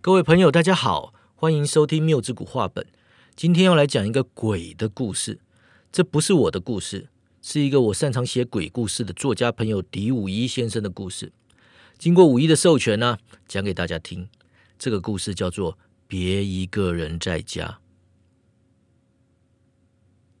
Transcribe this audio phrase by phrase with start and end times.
[0.00, 2.86] 各位朋友，大家好，欢迎收听缪之谷话本。
[3.34, 5.40] 今天要来讲一个鬼的故事。
[5.90, 7.08] 这不是我的故事，
[7.42, 11.32] 是一个我擅长写鬼故事的作家朋友狄武一先生的故事。
[11.98, 14.28] 经过武一的授权呢，讲给大家听。
[14.78, 15.72] 这个故事叫做
[16.06, 17.66] 《别一个人在家》。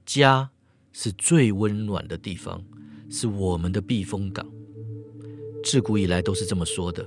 [0.06, 0.50] 家
[0.92, 2.62] 是最温暖的地方，
[3.10, 4.48] 是我们的避风港。
[5.64, 7.04] 自古以来都是这么说的。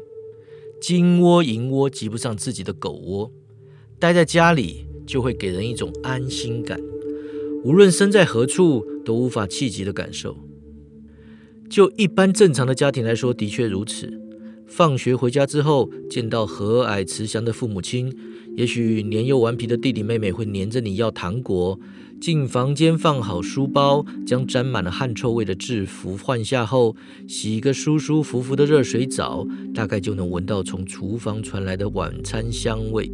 [0.82, 3.32] 金窝银窝及不上自己的狗窝，
[4.00, 6.82] 待在家里就会给人一种安心感。
[7.64, 10.36] 无论身在何处，都无法企及的感受。
[11.70, 14.12] 就一般正常的家庭来说，的确如此。
[14.66, 18.12] 放学回家之后，见到和蔼慈祥的父母亲，
[18.58, 21.80] 也许年幼顽皮的弟弟妹妹会黏着你要糖果。
[22.22, 26.96] 进房间放好书包，将沾满了汗臭味的制服换下后，
[27.28, 33.12] 洗个舒舒服服的热水澡，大概就能闻到从厨房传来的晚餐香味。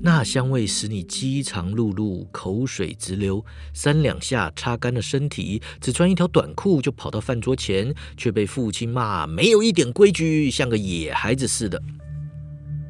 [0.00, 11.82] 那香味使你饥肠辘辘，口水直流，三两下擦干了身体，只穿一条短裤就跑到饭桌前，却被父亲骂没有一点规矩，像个野孩子似的。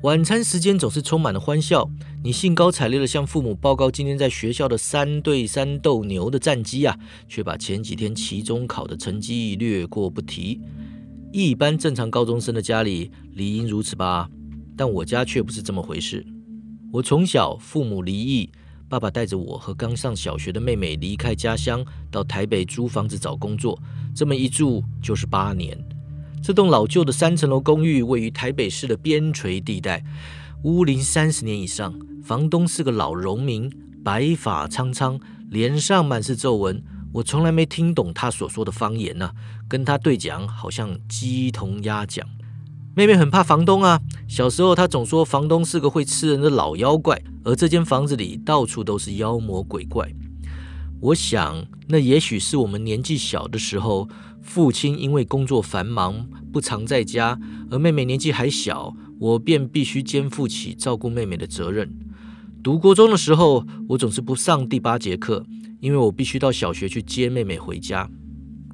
[0.04, 1.88] 晚餐时间总是充满了欢笑，
[2.22, 6.94] 你兴高采烈地向父母报告今天在学校的三对三斗牛的战绩啊，
[7.26, 10.60] 却把前几天期中考的成绩略过不提。
[11.32, 14.28] 一般正常高中生的家里理应如此吧，
[14.76, 16.22] 但我家却不是这么回事。
[16.92, 18.50] 我从小父母离异，
[18.90, 23.80] 爸爸带着我和刚上小学的妹妹离开家乡，到台北租房子找工作，
[24.14, 25.82] 这么一住就是八年。
[26.44, 30.04] 这栋老旧的三层楼公寓位于台北市的边陲地带，
[30.64, 33.72] 屋龄三十年以上，房东是个老农民，
[34.04, 36.84] 白发苍苍，脸上满是皱纹。
[37.14, 39.30] 我从来没听懂他所说的方言呢，
[39.66, 42.28] 跟他对讲好像鸡同鸭讲。
[42.94, 50.06] 妹妹很怕房东啊，小时候她总说房东是个会吃人的老妖怪，而这间房子里到处都是妖魔鬼怪。
[51.00, 54.06] 我想，那也许是我们年纪小的时候，
[54.44, 57.40] 父亲因为工作繁忙不常在家，
[57.70, 61.90] 而妹妹年纪还小，我便必须肩负起照顾妹妹的责任。
[62.62, 65.44] 读国中的时候，我总是不上第八节课，
[65.80, 68.08] 因为我必须到小学去接妹妹回家。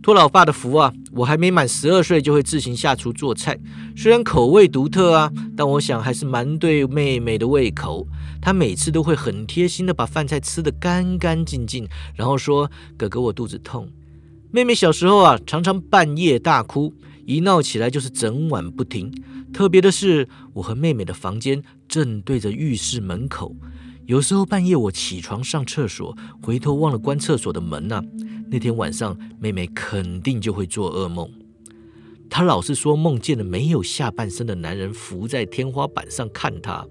[0.03, 3.58] 托老爸的福啊，我还没满十二岁就会自行下厨做菜。
[3.97, 8.06] 虽然口味独特啊，但我想还是蛮对妹妹的胃口。
[8.41, 13.88] 她每次都会很贴心的把饭菜吃得干干净净，然后说：“哥哥，我肚子痛。”
[14.53, 16.93] 妹妹小时候啊，常常半夜大哭，
[17.25, 19.12] 一闹起来就是整晚不停。
[19.53, 23.55] 特别的是，我和妹妹的房间正对着浴室门口。
[24.06, 28.03] 有时候半夜我起床上厕所，回头忘了关厕所的门呢。
[28.50, 31.31] 那天晚上，妹妹肯定就会做噩梦。
[32.28, 36.84] 她老是说梦见了没有下半身的男人伏在天花板上看她，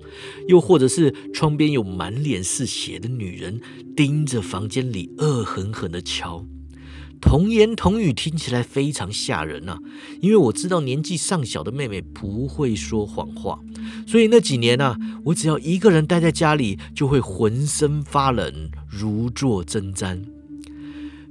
[0.47, 3.59] 又或者是窗边有满脸是血的女人
[3.97, 6.45] 盯着房间里恶狠狠地瞧。
[7.21, 9.77] 童言童语听起来非常吓人啊！
[10.21, 13.59] 因为我知道年纪尚小的妹妹不会说谎话，
[14.07, 20.21] 所以那几年啊，我只要一个人待在家里，就会浑身发冷，如坐针毡。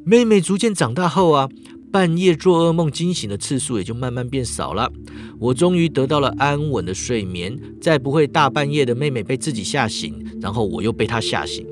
[0.05, 1.49] 妹妹逐渐长大后啊，
[1.91, 4.93] 半夜做噩梦惊醒的次数也就慢慢变少了。
[5.39, 11.67] 我终于得到了安稳的睡眠，再不会大半夜的妹妹被自己吓醒，然后我又被她吓醒。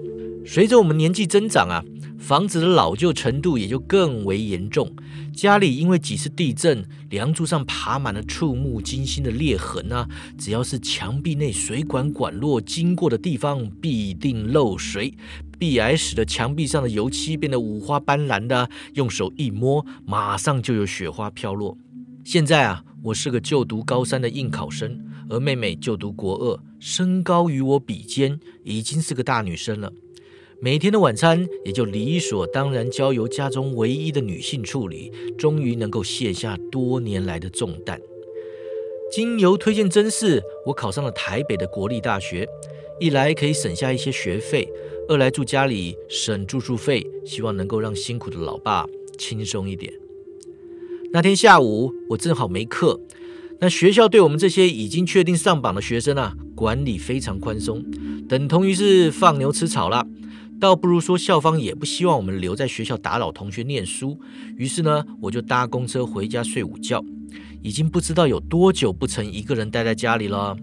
[0.44, 1.84] 随着我们年纪增长啊。
[2.18, 4.90] 房子的老旧程度也就更为严重，
[5.34, 10.08] 家里因为几次地震，梁柱上爬满了触目惊心的裂痕啊！
[10.36, 15.14] 只要是墙壁内水管管落经过的地方，必定漏水。
[15.58, 21.78] 壁癌使得墙壁上的油漆变得五花斑斓的，用手一摸，马上就有雪花飘落。
[22.24, 29.92] 现在啊，我是个就读高三的应考生，而妹妹就读国二，身高与我比肩，已经是个大女生了。
[30.58, 38.00] 每天的晚餐也就理所当然交由家中唯一的女性处理，终于能够卸下多年来的重担。
[39.12, 42.48] 经由推荐真试，我考上了台北的国立大学，
[42.98, 44.66] 一来可以省下一些学费，
[45.08, 48.86] 二来住家里省住宿费，希望能够让辛苦的老爸
[49.18, 49.92] 轻松一点。
[51.12, 52.98] 那天下午我正好没课，
[53.60, 57.84] 那学校对我们这些已经确定上榜的学生啊，管理非常宽松，
[58.26, 60.06] 等同于是放牛吃草了。
[60.58, 64.18] 倒不如说，校方也不希望我们留在学校打扰同学念书。
[64.56, 67.04] 于是呢，我就搭公车回家睡午觉。
[67.62, 70.56] 已经不知道有多久不曾一个人待在家里了。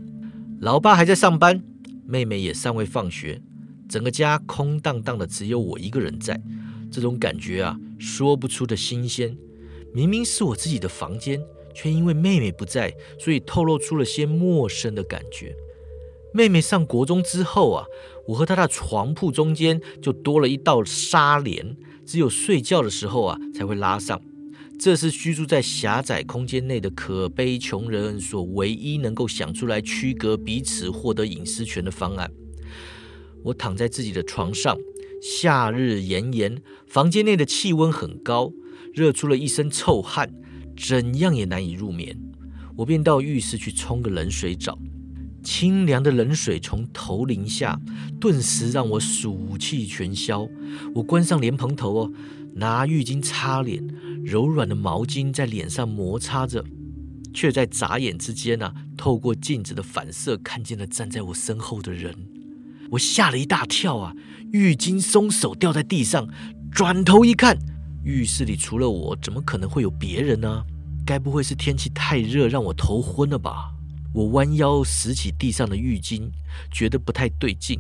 [0.62, 1.62] 老爸还在上班，
[2.06, 3.42] 妹妹也尚未放学，
[3.90, 6.42] 整个家空荡荡的，只有我一个人在。
[6.90, 9.36] 这种感觉啊，说不出的新鲜。
[9.94, 11.42] 明明是我自己的房间，
[11.74, 15.56] 却因为妹妹不在，所以透露出了些陌生的感觉。
[16.34, 17.86] 妹妹上国中之后啊，
[18.28, 21.76] 我和他的床铺中间就多了一道纱帘，
[22.06, 24.22] 只有睡觉的时候啊才会拉上。
[24.80, 32.30] 这是居住在狭窄空间内的可悲穷人所唯一能够想出来区隔彼此、获得隐私权的方案。
[33.44, 34.78] 我躺在自己的床上，
[35.22, 38.52] 夏日炎炎，房间内的气温很高，
[38.94, 40.34] 热出了一身臭汗，
[40.76, 42.18] 怎样也难以入眠。
[42.76, 44.78] 我便到浴室去冲个冷水澡，
[45.44, 47.80] 清凉的冷水从头淋下，
[48.20, 50.48] 顿时让我暑气全消。
[50.96, 52.12] 我关上莲蓬头哦。
[52.56, 53.84] 拿浴巾擦脸，
[54.24, 56.64] 柔软的毛巾在脸上摩擦着，
[57.34, 62.16] 却在眨眼之间呢，透过镜子的反射，看见了站在我身后的人。
[62.92, 64.14] 我吓了一大跳啊！
[64.52, 66.28] 浴巾松手掉在地上，
[66.72, 67.58] 转头一看，
[68.04, 70.64] 浴室里除了我，怎么可能会有别人呢？
[71.04, 73.72] 该不会是天气太热让我头昏了吧？
[74.14, 76.30] 我弯腰拾起地上的浴巾，
[76.72, 77.80] 觉得不太对劲。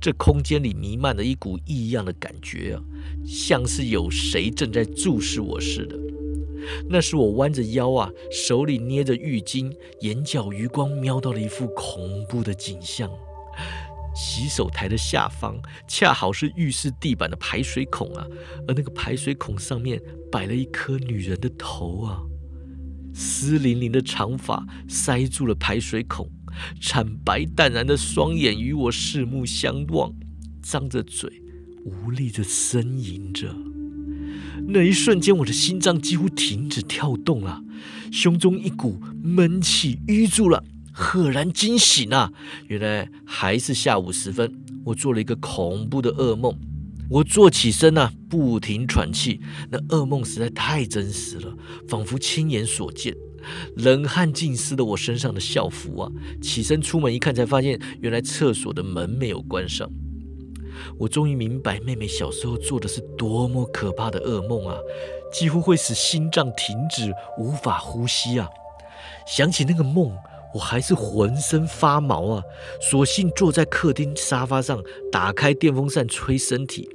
[0.00, 2.82] 这空间里弥漫了一股异样的感觉啊，
[3.24, 5.96] 像是有谁正在注视我似的。
[6.88, 13.10] 那是我弯着腰啊，手里捏着浴巾，眼角余光瞄到了一副恐怖的景象：
[14.14, 15.58] 洗手台的下方
[15.88, 18.26] 恰好是浴室地板的排水孔啊，
[18.66, 20.00] 而那个排水孔上面
[20.30, 22.20] 摆了一颗女人的头啊，
[23.18, 26.30] 湿淋淋的长发塞住了排水孔。
[26.80, 30.12] 惨白淡然的双眼与我四目相望，
[30.62, 31.42] 张着嘴，
[31.84, 33.54] 无力的呻吟着。
[34.68, 37.62] 那一瞬间，我的心脏几乎停止跳动了，
[38.10, 40.64] 胸中一股闷气淤住了。
[40.92, 42.32] 赫然惊醒啊！
[42.68, 44.50] 原来还是下午时分，
[44.82, 46.58] 我做了一个恐怖的噩梦。
[47.08, 49.40] 我坐起身啊，不停喘气。
[49.70, 51.54] 那噩梦实在太真实了，
[51.88, 53.14] 仿佛亲眼所见。
[53.76, 56.10] 冷汗浸湿了我身上的校服啊！
[56.42, 59.88] 起身出门一看，才发现原来厕所的门没有关上。
[60.98, 64.76] 我终于明白妹妹小时候做的是多么可怕的噩梦啊！
[65.32, 68.48] 几乎会使心脏停止，无法呼吸啊！
[69.28, 70.12] 想起那个梦，
[70.52, 72.42] 我还是浑身发毛啊！
[72.80, 74.82] 索性坐在客厅沙发上，
[75.12, 76.90] 打开电风扇吹身体。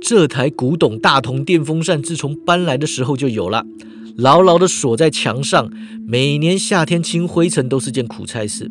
[0.00, 3.64] 这台古董大铜电风扇自从搬来的时候就有了。
[4.16, 5.70] 牢牢地锁在墙上，
[6.06, 8.70] 每年夏天清灰尘都是件苦差事。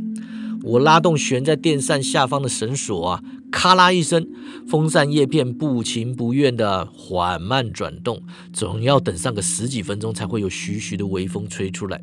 [0.64, 4.28] 我拉动悬在电扇下方的绳索啊，咔啦一声，
[4.68, 8.22] 风扇叶片不情不愿地缓慢转动，
[8.52, 12.02] 总要等上个十几分钟才会有徐徐的微风吹出来。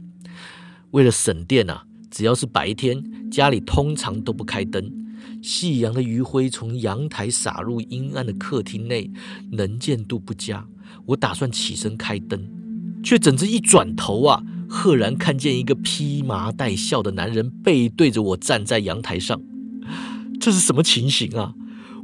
[0.92, 5.05] 为了省电啊，只要是白天，家里通常都不开灯。
[5.46, 9.08] 夕阳的余晖从阳台洒入阴暗的客厅内，
[9.52, 10.66] 能见度不佳。
[11.04, 12.50] 我打算起身开灯。
[13.04, 19.40] 却怎知一转头啊，赫然看见一个披麻戴孝的男人背对着我站在阳台上。
[20.40, 21.54] 这是什么情形啊？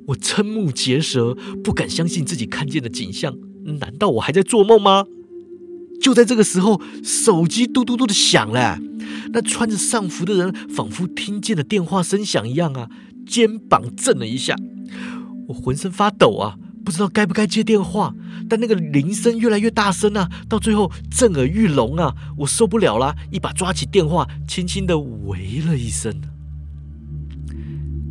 [0.07, 3.35] 我瞠目结舌，不敢相信自己看见的景象。
[3.81, 5.07] 难道我还在做梦吗？
[6.01, 8.79] 就在这个时候，手机嘟嘟嘟的响了。
[9.33, 12.89] 那穿着上服的人仿佛听见了电话声响一样啊，
[13.27, 14.57] 肩膀震了一下，
[15.49, 16.59] 我浑身发抖啊。
[16.85, 18.13] 不知道该不该接电话，
[18.49, 22.13] 但那个铃声越来越大声啊，到最后震耳欲聋啊！
[22.39, 26.13] 我受不了了，一把抓起电话，轻轻的喂了一声：“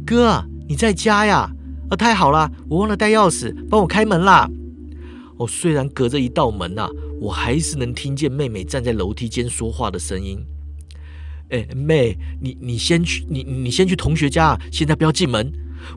[0.08, 1.52] 哥，你在家呀？
[1.90, 4.50] 啊，太好了，我忘了带钥匙，帮我开门啦！”
[5.36, 6.88] 哦，虽然隔着一道门呐，
[7.20, 10.40] 我还是能听见妹妹站在楼梯间说话的声音。
[11.52, 15.52] 哎，妹，你你先去，你你先去同学家，现在不要进门。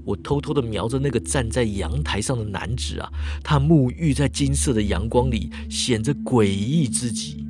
[0.04, 3.08] 我偷偷的瞄着那个站在阳台上的男子啊，
[3.42, 7.46] 他沐浴在金色的阳光里，显着诡异之极。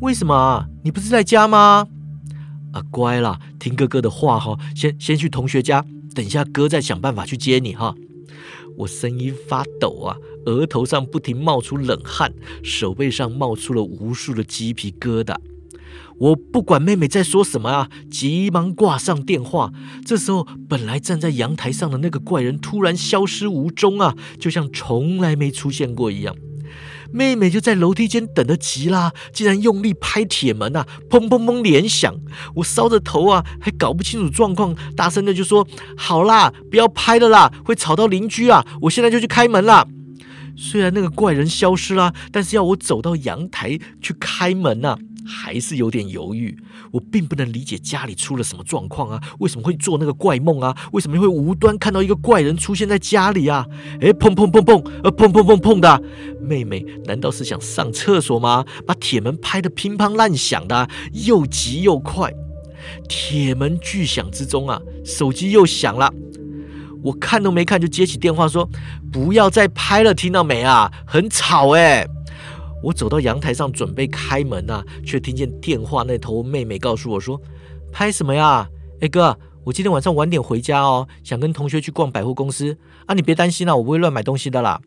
[0.00, 0.66] 为什么？
[0.82, 1.86] 你不是在家吗？
[2.72, 7.94] 啊，乖啦，听哥哥的话哈，先先去同学家，等一下哥再想办法去接你哈。
[8.76, 10.16] 我声音发抖啊，
[10.46, 15.36] 额头上不停冒出冷汗，手背上冒出了无数的鸡皮疙瘩。
[16.20, 19.72] 我不管妹妹在说什么啊，急忙挂上电话。
[20.04, 26.36] 这时候，本来站在阳台上的那个怪人突然消失无踪啊，就像从来没出现过一样。
[27.10, 32.14] 妹妹就在楼梯间等得急啦，竟然用力拍铁门啊，砰砰砰连响。
[32.56, 38.64] 我烧着头啊，还搞不清楚状况，大声的就说：“好啦，不要拍了啦，会吵到邻居啊！
[38.82, 39.86] 我现在就去开门啦。”
[40.54, 44.98] 虽然那个怪人消失啦，但是要我走到阳台去开门呐。
[45.24, 46.56] 还是有点犹豫，
[46.90, 49.20] 我并不能理解家里出了什么状况啊？
[49.38, 50.76] 为什么会做那个怪梦啊？
[50.92, 53.66] 为什么会无端看到一个怪人出现在家里啊？
[54.00, 56.02] 哎，砰砰砰砰，呃，砰砰砰砰的，
[56.40, 58.64] 妹妹难道是想上厕所吗？
[58.86, 62.32] 把铁门拍得乒乓乱响的，又急又快。
[63.08, 66.12] 铁门巨响之中啊，手机又响了。
[67.02, 68.68] 我看都没看就接起电话说
[69.10, 70.90] ：“不要再拍了，听到没啊？
[71.06, 72.06] 很吵哎！”
[72.82, 77.40] 我走到阳台上准备开门啊，却听见电话那头妹妹告诉我说
[77.92, 78.68] ：“拍什么呀？
[79.00, 84.80] 哎哥，我今天晚上晚点回家哦，想跟同学去逛百货公司啊，你别担心啦，我不会乱买东西的啦。”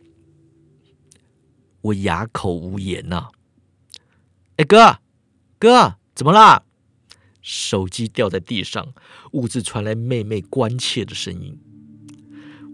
[1.81, 3.27] 我哑口无言呐。
[4.57, 4.99] 哎哥，
[5.59, 6.63] 哥，怎么啦？
[7.41, 8.93] 手机掉在地上，
[9.33, 11.59] 屋子传来妹妹关切的声音。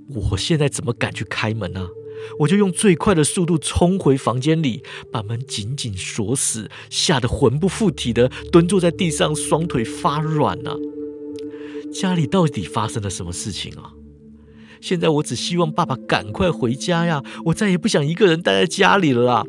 [0.09, 1.87] 我现在怎么敢去开门呢？
[2.39, 10.75] 我就用最快的速度冲回房间里，把门紧紧锁死，吓得魂不附体的蹲坐在地上，双腿发软啊。
[11.93, 13.93] 家里到底发生了什么事情啊？
[14.81, 17.23] 现在我只希望爸爸赶快回家呀！
[17.45, 19.45] 我再也不想一个人待在家里了啦。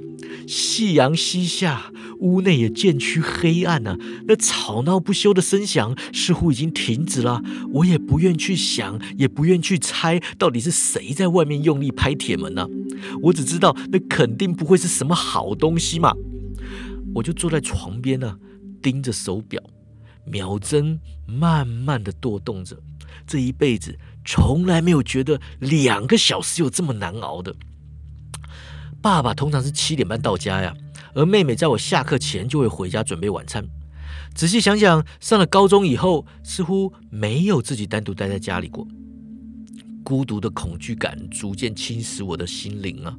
[0.47, 3.97] 夕阳西下，屋内也渐趋黑暗了。
[4.27, 7.43] 那吵闹不休的声响似乎已经停止了。
[7.73, 12.67] 我也不愿去想，也不愿去猜，到底是谁在外面用力拍铁门呢？
[13.23, 16.13] 我只知道那肯定不会是什么好东西嘛。
[17.15, 18.37] 我就坐在床边呢，
[18.83, 19.63] 盯着手表，
[20.25, 22.77] 秒针慢慢的跺动着。
[23.27, 23.97] 这一辈子。
[24.25, 27.55] 从来没有觉得两个小时有这么难熬的。
[29.03, 30.75] 爸爸通常是七点半到家呀，
[31.15, 33.67] 而妹妹在我下课前就会回家准备晚餐。
[34.35, 38.87] 仔细想想，上了高中以后，似乎没有自己单独待在家里过。
[40.03, 43.17] 孤独的恐惧感逐渐侵蚀我的心灵啊！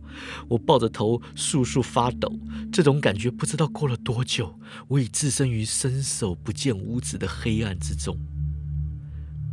[0.50, 2.32] 我抱着头簌簌发抖，
[2.72, 8.18] 这种感觉不知道过了多久，我已置身于伸手不见五指的黑暗之中。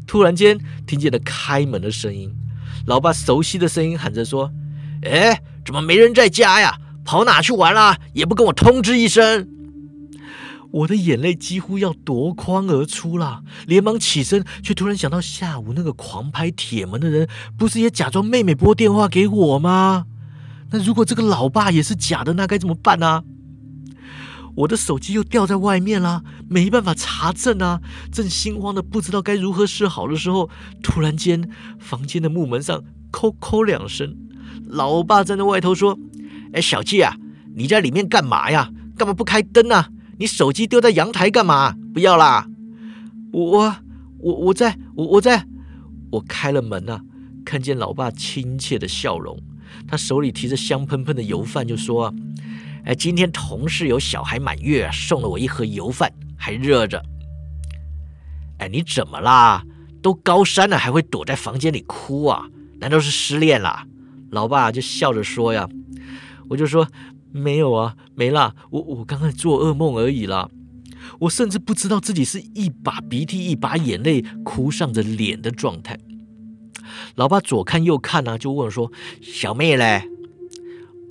[0.09, 2.35] 突然间，听见了开门的声音，
[2.87, 4.51] 老爸熟悉的声音喊着说
[5.05, 6.79] ：“哎，怎么没人在家呀？
[7.05, 7.99] 跑哪去玩啦？
[8.15, 9.47] 也不跟我通知一声。”
[10.73, 20.07] 我的眼泪几乎要夺眶而出了，连忙起身，却突然想到下午那个狂拍铁门的人，不是也假装妹妹拨电话给我吗？
[20.71, 23.25] 那如果这个老爸也是假的，那该怎么办呢？
[24.59, 27.81] 我的手机又掉在外面啦，没办法查证啊！
[28.11, 30.51] 正心慌的不知道该如何是好的时候，
[30.83, 31.49] 突然间，
[31.79, 34.17] 房间的木门上叩叩两声，
[34.67, 35.97] 老爸站在外头说
[36.53, 37.17] ：“哎，小季啊，
[37.55, 38.73] 你在里面干嘛呀？
[38.97, 39.91] 干嘛不开灯啊？
[40.19, 41.77] 你手机丢在阳台干嘛？
[41.95, 42.49] 不要啦！”
[43.31, 43.77] 我
[44.19, 45.47] 我我在我我在
[46.11, 47.01] 我开了门啊，
[47.45, 49.39] 看见老爸亲切的笑容，
[49.87, 52.13] 他手里提着香喷喷的油饭，就说。
[52.89, 57.05] 哎，今天同事有小孩满月，送了我一盒油饭，还热着。
[58.57, 59.63] 哎，你怎么啦？
[60.01, 62.47] 都高三了，还会躲在房间里哭啊？
[62.81, 63.85] 难道是失恋了？
[64.31, 65.69] 老爸就笑着说呀。
[66.49, 66.89] 我就说
[67.31, 70.49] 没有啊，没啦，我我刚刚做噩梦而已啦。
[71.19, 75.99] 我甚至不知道自己是一把鼻涕一把眼泪哭上着脸的状态。
[77.17, 78.91] 老爸左看右看啊，就问说
[79.21, 80.09] ：“小妹嘞？”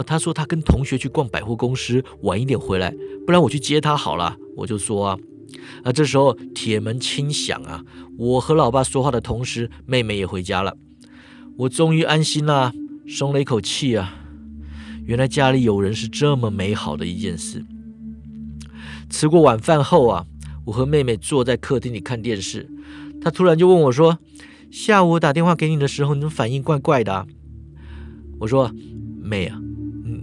[0.05, 2.93] 他说他跟同学去逛百货公司，晚一点回来，
[3.25, 4.37] 不然我去接他好了。
[4.55, 5.17] 我就说啊，
[5.83, 7.83] 啊，这时候铁门轻响啊，
[8.17, 10.75] 我和老爸说话的同时，妹妹也回家了。
[11.57, 12.71] 我终于安心了，
[13.07, 14.15] 松了一口气啊。
[15.05, 17.65] 原来家里有人是这么美好的一件事。
[19.09, 20.25] 吃过晚饭后啊，
[20.65, 22.69] 我和妹妹坐在客厅里看电视，
[23.21, 24.19] 她突然就问我说
[24.69, 27.25] ：“下午我打电话给你的时候，你怎么反应怪怪的？”
[28.39, 28.71] 我说
[29.23, 29.61] ：“妹啊。”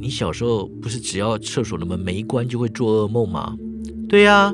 [0.01, 3.57] 你小时候不是只要厕所的门没关就会做噩梦吗？
[4.09, 4.53] 对呀，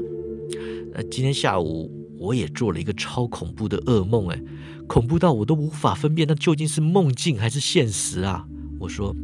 [0.94, 4.42] 那今天下午我也做了一个超恐怖的噩梦，哎，
[4.86, 8.44] 恐怖到我都无法分辨那究竟是梦境还是现实啊！
[8.78, 9.14] 我说，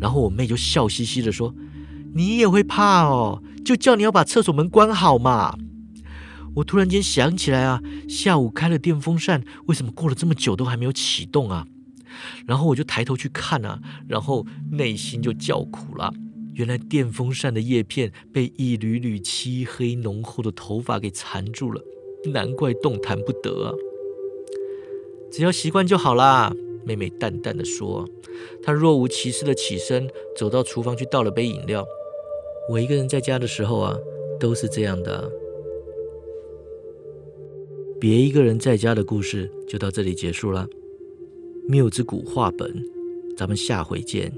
[0.00, 1.54] 然后我妹就笑嘻嘻的说
[2.14, 5.56] ：“你也会怕哦，就叫你要把厕所门关好嘛。”
[6.56, 11.66] 我突然间想起来啊，下午开了电风扇，为什么过了这么久都还没有启动啊？
[12.46, 16.12] 然后我就抬头去看啊，然后内心就叫苦了。
[16.54, 21.80] 原来电风扇的叶片被一缕缕漆黑浓厚的头发给缠住了，
[22.32, 23.72] 难怪动弹不得啊。
[25.30, 26.52] 只要习惯就好啦，
[26.84, 28.08] 妹妹淡淡的说。
[28.62, 31.86] 她若无其事的起身，走到厨房去倒了杯饮料。
[32.70, 33.96] 我一个人在家的时候啊，
[34.40, 35.30] 都是这样的。
[38.00, 40.68] 别一个人在家的故事就到这里结束了。
[41.70, 42.82] 缪之谷画本，
[43.36, 44.32] 咱们下回见。